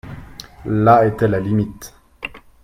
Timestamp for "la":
0.65-1.05, 1.27-1.39